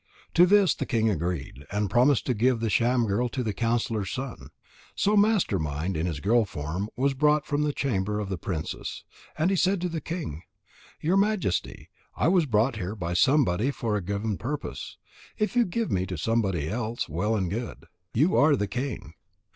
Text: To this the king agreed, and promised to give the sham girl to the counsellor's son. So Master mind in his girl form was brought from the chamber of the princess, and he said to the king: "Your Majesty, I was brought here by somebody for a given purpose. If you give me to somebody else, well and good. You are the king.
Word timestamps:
To 0.33 0.47
this 0.47 0.73
the 0.73 0.87
king 0.87 1.11
agreed, 1.11 1.63
and 1.71 1.87
promised 1.87 2.25
to 2.25 2.33
give 2.33 2.59
the 2.59 2.71
sham 2.71 3.05
girl 3.05 3.29
to 3.29 3.43
the 3.43 3.53
counsellor's 3.53 4.09
son. 4.09 4.47
So 4.95 5.15
Master 5.15 5.59
mind 5.59 5.95
in 5.95 6.07
his 6.07 6.19
girl 6.19 6.43
form 6.43 6.89
was 6.95 7.13
brought 7.13 7.45
from 7.45 7.61
the 7.61 7.71
chamber 7.71 8.19
of 8.19 8.27
the 8.27 8.39
princess, 8.39 9.03
and 9.37 9.51
he 9.51 9.55
said 9.55 9.79
to 9.81 9.89
the 9.89 10.01
king: 10.01 10.41
"Your 11.01 11.17
Majesty, 11.17 11.91
I 12.15 12.29
was 12.29 12.47
brought 12.47 12.77
here 12.77 12.95
by 12.95 13.13
somebody 13.13 13.69
for 13.69 13.95
a 13.95 14.01
given 14.01 14.39
purpose. 14.39 14.97
If 15.37 15.55
you 15.55 15.65
give 15.65 15.91
me 15.91 16.07
to 16.07 16.17
somebody 16.17 16.67
else, 16.67 17.07
well 17.07 17.35
and 17.35 17.47
good. 17.47 17.85
You 18.11 18.35
are 18.37 18.55
the 18.55 18.65
king. 18.67 19.13